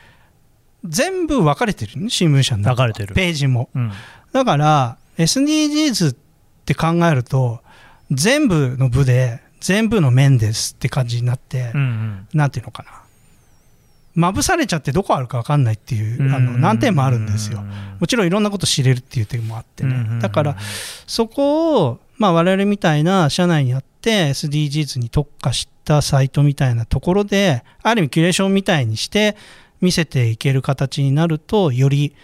[0.84, 2.70] 全部分かれてるね新聞社の中。
[2.72, 3.14] 分かれてる。
[3.14, 3.68] ページも。
[3.74, 3.92] うん、
[4.32, 6.23] だから SDGs って
[6.72, 7.60] 考えると
[8.10, 12.28] 全部の部で全部の面ですって感じになって、うんうん。
[12.34, 12.90] なんていうのかな。
[14.14, 17.60] まぶされちゃってどこあるか分かんないっていうあのうん難点もあるんですよ。
[17.60, 20.20] うんもちろんいろんなこと知れるっていう点もあってね。
[20.20, 20.56] だから
[21.06, 29.36] そこを、まあ、我々みたいな社内にあって SDGs に特化したサイトみたいなところである意味キュレーションみたいにして
[29.80, 32.14] 見せていける形になるとより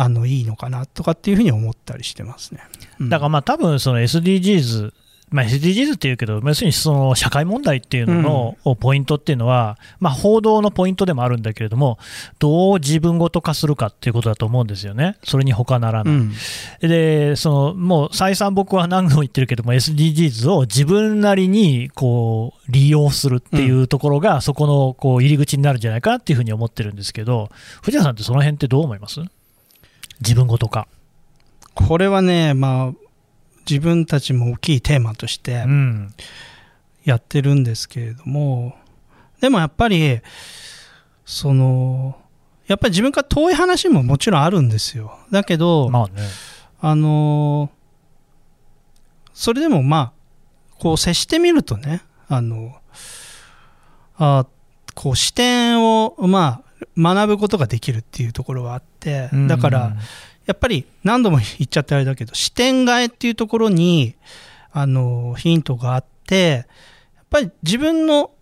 [0.00, 2.60] あのいいのかなとかっていうふうに思ったりしてますね。
[2.98, 3.08] うん。
[3.08, 4.92] だからまあ多分その SDGs、
[5.30, 12.00] まあ、SDGs っていうけど、要するにその社会問題っていうののポイントっていうのは、まあ、報道のポイントでもあるんだけれども、
[12.40, 16.14] どう自分ごと化するかっていうことだと思うんですよね、それに他ならない。
[16.14, 16.32] うん。
[16.80, 27.50] でそのもう再三僕は何度も言ってるけども SDGs を自分なりにこう利用するっていうところが、そこのこう入り口になるんじゃないかなっていうふうに思ってるんですけど
[27.82, 29.20] 藤田さんってその辺ってどう思います？
[30.20, 30.86] 自分ごと化。
[31.74, 32.92] これはね、まあ、
[33.68, 36.14] 自分たちも大きいテーマとしてうん
[37.04, 38.76] やってるんですけれども、
[39.40, 40.20] でもやっぱり、
[41.24, 42.18] その、
[42.66, 45.18] やっぱり自分から遠い話ももちろんあるんですよ。
[45.30, 46.22] だけど、まあね
[46.82, 47.70] あの
[49.34, 50.12] それでもまあ、
[50.78, 52.76] こう接してみるとね、あの、
[54.16, 54.46] あ
[54.94, 59.96] こう視点をまあ学ぶことができるっていうところはあって、だから、
[60.50, 64.16] やっぱり何度も言っちゃってあれだけど視点替えっていうところに
[64.72, 66.66] あのヒントがあって
[67.16, 68.32] やっぱり自分の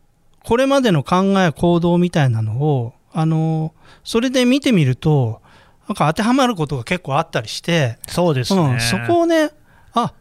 [0.42, 3.74] これまでの考え行動みたいなのをあの
[4.04, 5.42] それで見てみると
[5.86, 9.50] なんか当てはまることが結構あったりして、そうですね、うん、そこをね
[9.92, 10.14] あ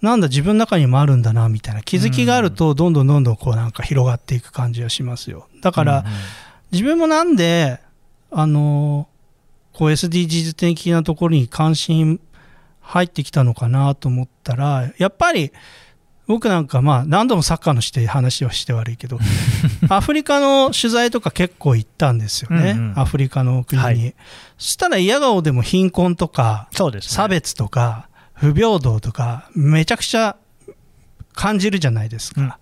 [0.00, 5.48] なんだ自分の中にもあるんだなみたいな気づきがあるとどんどんどんどんこうなんか広がっていく感じがしますよ。
[5.60, 6.12] だから、うんうん
[6.72, 7.80] 自分もなんで
[8.30, 9.08] あの
[9.72, 12.20] こう SDGs 的なところに関心
[12.80, 15.52] 入ってきたのかなと思ったらやっぱり
[16.26, 19.18] 僕なんかまあ何度もサッカーのして話をして悪いけど
[19.88, 22.98] アフリカの取材とか結構行ったんですよね、うんうん。
[22.98, 24.14] アフリカの国に、はい。
[24.56, 30.36] そしたら嫌顔でも貧困とかそうです、ね、差別とか不平等とかめちゃくちゃ
[31.34, 32.58] 感じるじゃないですか。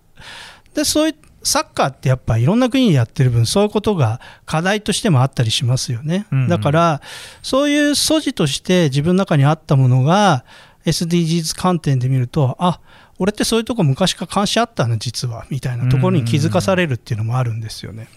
[0.73, 6.25] でそういうサッカーってやっぱいろんな国でやってる分そういうことが課題としてもあったりしますよね。
[6.49, 7.01] だから
[7.41, 10.45] そういう素地として自分の中にあったものが
[10.85, 12.79] SDGs 観点で見るとあ
[13.19, 18.07] 俺ってそういうとこ昔から関心あったな実はみたいなところに気づかされるっていうのもあるんですよね。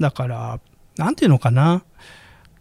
[0.00, 0.60] だから、
[0.96, 1.84] なんていうのかな、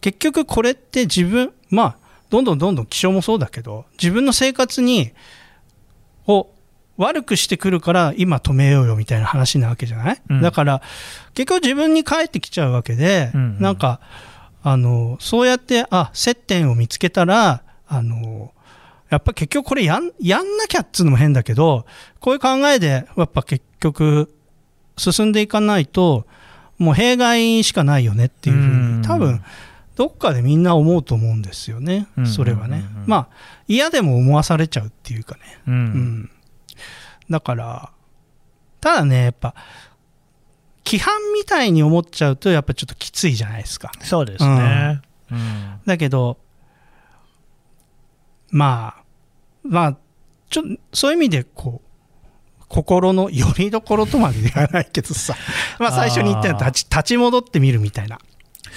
[0.02, 1.98] 結局これって自分、まあ、
[2.30, 5.12] どんどんどんどん気象もそうだけど、自分の生活に、
[6.28, 6.50] を
[7.00, 10.42] 悪くしてくるから今止めようよみたいな話なわけじゃない、うん。
[10.42, 10.82] だから、
[11.34, 13.42] 結局自分に返ってきちゃうわけで、うん。
[13.42, 14.02] うんなんか、
[14.62, 18.54] あの、そうやって、あ、接点を見つけたら、あの、
[19.10, 21.86] やっぱ結局これやんやんなきゃっつうのも変だけど、
[22.20, 24.36] こういう考えで、やっぱ結局、
[24.98, 26.28] 進んでいかないと、
[26.78, 29.02] もう弊害しかないよねっていうふううん。
[29.02, 29.42] に、多分、
[29.96, 32.08] どっかでみんな思うと思うんですよね。
[32.18, 32.84] うん、それはね。
[32.96, 33.04] うん。
[33.08, 33.28] まあ、
[33.70, 35.42] 嫌でも思わされちゃうっていうかね。
[35.68, 35.74] うん。
[35.74, 36.30] うん。
[37.30, 37.92] だから、
[38.82, 39.54] ただね、やっぱ、
[40.86, 43.92] 規範みたいに思っちゃうと、やっぱちょっときついじゃないですか。
[44.02, 45.02] そうですね、
[45.32, 45.82] うん。
[45.86, 46.38] だけど、
[48.50, 49.04] まあ、
[49.64, 49.98] まあ、
[50.50, 50.64] ちょ
[50.94, 51.90] そういう意味で、こう、
[52.68, 55.36] 心のよりどころとまで言わないけどさ、
[55.80, 58.20] まあ最初に言ったように立ち立ち戻ってみるみたいな。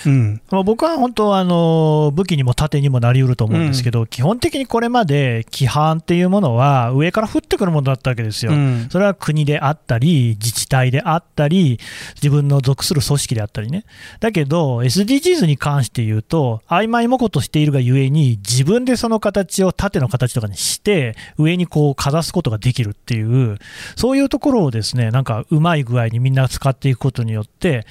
[0.06, 8.52] うんまあ僕は本当あの、武器にも盾にもなりうると思うんですけど、基本的にこれまで規範っていうものは、上から降ってくるものだったわけですよ。
[8.52, 11.78] うんそれは国であったり、自治体であったり、
[12.16, 13.84] 自分の属する組織であったりね。
[14.20, 23.58] だけど、SDGs に関して言うと、曖昧模ことしているがゆえに、自分でその形を縦の形とかにして、上にこうかざすことができるっていう、
[23.96, 27.86] そういうところをですね、なんかうまい具合にみんな使っていくことによって、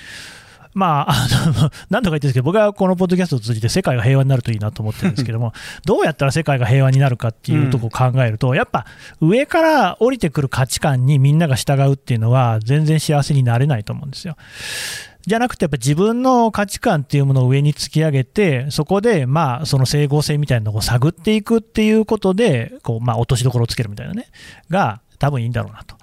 [0.74, 5.54] まあ、あの 何度か言ってるんですけど、僕はこのポッドキャストを通じて世界が平和になるといいなと思ってるんですけども、
[5.86, 8.86] どうやったら世界が平和になるかっていうところを考えると、やっぱ
[9.20, 14.38] 上から降りてくる価値観にみんなが従うっていうのは、全然幸せになれないと思うんですよ。
[15.28, 24.28] じゃなくて、やっぱ自分の価値観っていうものを上に突き上げて、そこで、まあ、その整合性みたいなのを探っていくっていうことで、こう、まあ、落としどころをつけるみたいなね、
[24.70, 25.96] が、多分いいんだろうなと。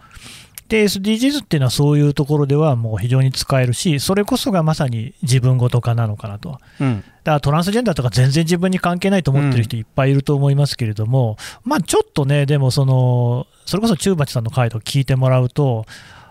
[0.69, 6.61] で、SDGs っていうのはそういうところではもう非常に使えるし、それこそがまさに自分ごと化なのかなと。
[6.81, 15.85] うんだからトランスジェンダーとか全然自分に関係ないと思ってる人いっぱいいると思いますけれども、まあちょっとね、でもその、それこそ中鉢さんの回答聞いてもらうと、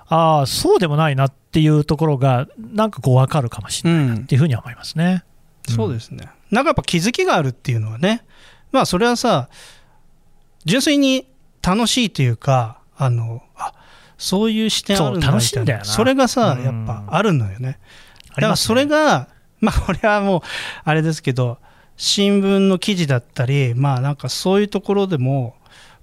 [0.08, 5.24] ああ、そうでもないなっていうところが、なんかこう分かるかもしれないなっていうふうには思いますね。
[5.70, 6.30] そうですね。
[6.50, 8.26] なんかやっぱ気づきがあるっていうのはね、
[8.72, 9.50] まあそれはさ、
[10.66, 11.28] 純粋に
[11.62, 13.47] 楽しいというか、あの、あ
[14.18, 15.42] そういう視点あるんだ楽。
[15.42, 15.86] しいんだよな。
[15.86, 16.64] それがさう、ん。
[16.64, 17.80] やっぱあるのよね。
[18.30, 20.42] だからそれが、まあこれはもう、
[20.84, 21.58] あれですけど、
[21.96, 25.56] 新聞の記事だったり、まあなんかそういうところでも、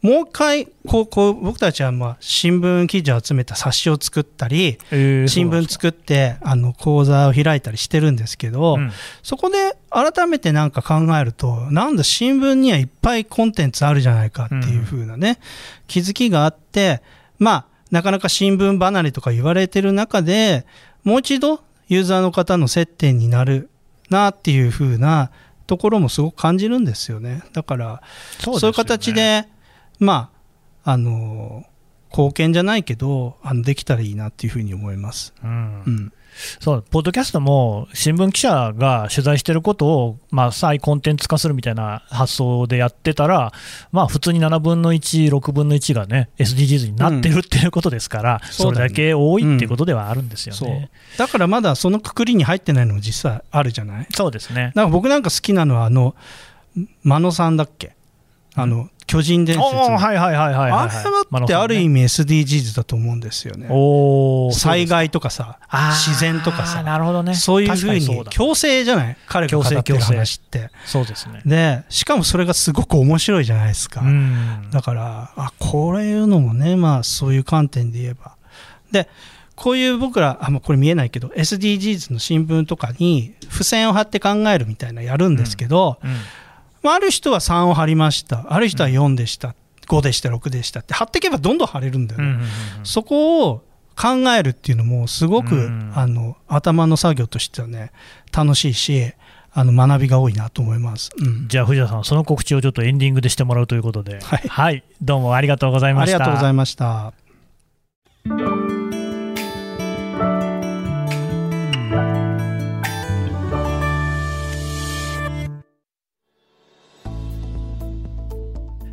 [0.03, 8.93] もう一回、こう、こう、僕たちはまあ新聞記事を集めた冊子を作ったり、えー新聞作って、あの、講座を開いたりしてるんですけど、うん。
[9.23, 15.39] そこで改めてなんか考えると、なんだ新聞にはいっぱいコンテンツあるじゃないかっていう風なね、
[15.87, 17.01] 気づきがあって、
[17.39, 20.67] まあ、なかなか新聞離れとか言われてる中で、
[21.05, 23.71] もう一度ユーザーの方の接点になる
[24.11, 25.31] なっていう風な
[25.67, 27.43] ところもすごく感じるんですよね。
[27.53, 28.03] だから、
[28.39, 29.47] そそういう形で、
[29.99, 30.31] ま
[30.85, 31.65] あ、あの、
[32.11, 35.35] 貢献じゃないけど、あのできたらいいなっていうふうに思います。
[35.43, 36.13] うんうん。
[36.61, 43.53] そう、ポッドキャストも新聞記者が取材してることを、まあ、再コンテンツ化するみたいな発想でやってたら、
[43.93, 50.91] まあ、普通に7分の1、6分の1がね、SDGs になってるっていうことですから、そだねそうれだけ多いっていうことではあるんですよそうね。。
[51.19, 54.07] だからまだそのくくりに入ってないのも実際あるじゃない？
[54.15, 54.73] そうですね。
[54.75, 56.15] なんか僕なんか好きなのは、あの、
[57.03, 57.95] 真野さんだっけ？
[58.57, 59.99] あの、巨人伝お説の。
[59.99, 60.73] ーはいはいはいはいはい。
[60.73, 63.69] あれはってある意味 SDGs だと思うんですよね。
[64.53, 65.59] 災害とかさ
[66.07, 67.35] 自然とかさ、なるほどね。
[67.35, 70.71] そういうふうに強制じゃない彼が語ってる強制強制話って。
[70.87, 71.43] そうですね。
[71.45, 74.01] で、しかもそれがすごく面白いじゃないですか。
[74.01, 74.69] うん。
[74.71, 78.37] だから、あ、これいうのもね、まあそういう観点で言えば。
[78.91, 79.09] で、
[79.57, 86.11] こういう僕ら、あ、もうこれ見えないけど、SDGs の新聞とかに付箋を貼って考えるみたいなやるんですけど、うん
[86.85, 88.47] まあ、ある人は3を貼りました。
[88.53, 89.55] ある人は4でした。
[89.89, 92.27] 5でした、6でしたって貼っていけばどんどん貼れるんだよね。
[92.29, 92.49] うんうんうん
[92.85, 93.65] そこを
[93.97, 97.93] 考えるっていうのもすごく、うんあの頭の作業としてはね
[98.37, 99.13] 楽しいし
[99.53, 101.11] あの学びが多いなと思います。
[101.17, 106.19] うんじゃあ藤田さん、その告知をちょっとエンディングでしてもらうということで、はいどうもありがとうございまありした。
[106.19, 107.13] がとうございました。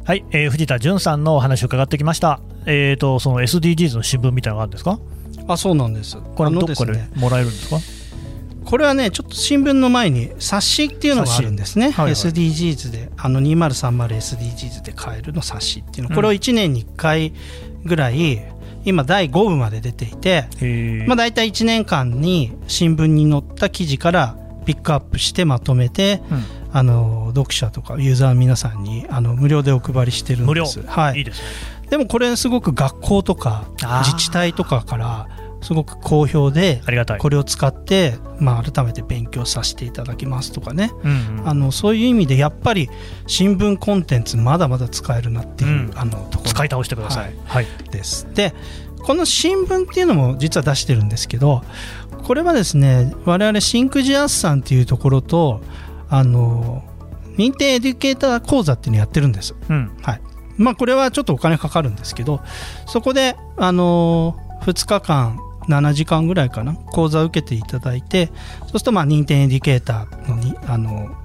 [0.04, 2.40] はい、えー藤田淳さんのお話を伺ってきました。
[2.66, 5.00] えーと、その SDGs の新聞みたいなのがあるんですか？
[5.48, 6.18] あそうなんです。
[6.36, 7.78] これどこかでもらえるんですか？
[8.66, 12.14] これはねちょっと新聞の前に冊子っていうのがあるんですね、はいはい。
[12.14, 16.16] SDGs であの 2030SDGs で買えるの冊子っていうの。
[16.16, 17.34] これを1年に1回
[17.86, 18.42] ぐらい
[18.84, 20.48] 今第5部まで出ていて、
[21.06, 24.36] まあ、大体1年間に新聞に載った記事から
[24.66, 31.32] ピックアップしてまとめて、うんあの読者とかユーザーの皆さんにあの無料でお配りしてるん無料です、はいいいで。
[31.90, 33.66] でもこれすごく学校とか
[34.06, 35.28] 自治体とかから
[35.62, 37.20] すごく好評でありがたい。
[37.20, 42.90] これを使って、まあ、改めて勉強させていただきますとかねうんうんあのそういう意味でやっぱり
[43.28, 47.36] 新聞コンテンツまだまだ使えるなっていう、うんあのところ使い倒してください。
[47.46, 47.68] はい。
[47.92, 48.28] です。
[48.34, 48.54] で
[49.04, 51.64] この新聞っていうのも実は出してるんですけど
[52.24, 55.62] これはですね我々シンクジアスさんっていうところと
[56.12, 56.84] あの
[57.38, 59.56] 認定エデュケーター講座っていうのをやってるんです。
[59.70, 59.98] うん。
[60.04, 60.22] はい
[60.58, 62.42] まあ、これはちょっとお金かかるんですけど
[62.86, 71.16] そこで、あの2日間7時間ぐらいかな講座を受けていただいてそうするとまあ認定エデュケーターのにあの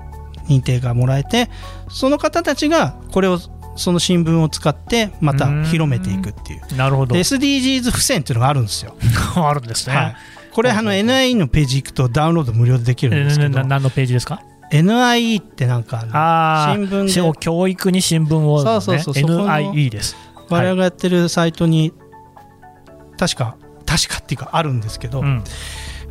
[0.49, 1.51] 認定がもらえて
[1.89, 3.39] その方たちがこれを
[3.77, 7.21] その新聞を使ってまた広めていくっていうなるほどで。
[7.21, 8.95] SDGs 付箋っていうのがあるんですよ。
[9.37, 9.97] あるんですね。
[9.97, 10.17] はい、
[10.53, 14.41] これあの NIE のページ行くとダウンロード無料でできるんですけど、何のページですか？
[14.71, 17.33] NIE ってなんかあ新聞で。
[17.33, 19.25] で教育に新聞を、ね、そうそうそう。
[19.25, 20.17] NIE です。
[20.49, 21.93] 我々がやってるサイトに
[23.19, 25.45] 確か確かっていうかあるんですけど、うん。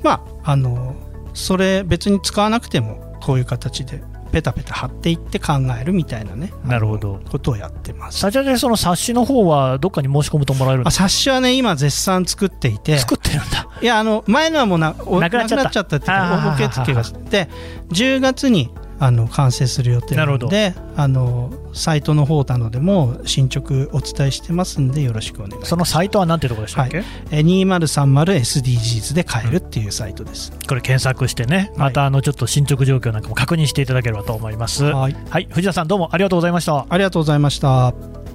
[0.03, 0.95] まああの
[1.33, 4.01] それ別に使わなくてもこういう形で
[4.35, 6.51] ペタペタ貼っていって考えるみたいなね。
[6.65, 7.21] なるほど。
[7.31, 8.19] ことをやってます。
[8.19, 12.97] さちでその冊子の方はどっかに申し込むともらえるんあですか冊子はね今絶賛作っていて。
[12.97, 13.69] 作ってるんだ。
[13.81, 15.69] いやあの前のはもうなおなくなっちゃった。
[15.69, 17.47] っちゃったっていうか応募受付がして
[17.91, 18.69] 10月に
[18.99, 34.85] あの完成する予定なのであのサイトの方などでも進捗お伝えしてますんでよろしくお願いしますそのサイトは何ていうところでしたっけ、えー 2030SDGs で買えるっていうサイトです、これ検索してね、またあのちょっと進捗状況なんかも確認していただければと思います。
[34.85, 36.85] ははいい、藤田さんどうもありがとうございました。
[36.89, 37.93] ありがとうございました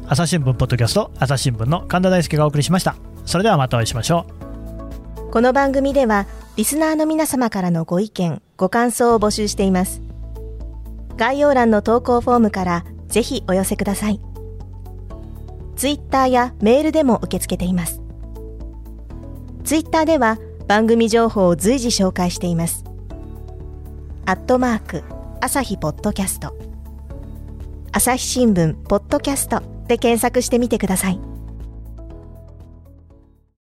[0.09, 2.97] 朝日新聞ポッドキャスト朝日新聞の神田大輔がお送りしました。
[3.27, 4.27] それではまたお会いしましょ
[5.29, 5.31] う。
[5.31, 10.10] この番組ではリスナーの皆様からのご意見、ご感想を募集しています。
[11.21, 14.23] 概要欄の投稿フォームからぜひお寄せください。
[15.77, 18.01] ツイッターやメールでも受け付けています。
[19.63, 22.85] ツイッターでは番組情報を随時紹介しています。
[24.25, 25.03] アットマーク、
[25.43, 26.57] 朝日ポッドキャスト。
[27.93, 31.30] 朝日新聞ポッドキャストで検索してみてください。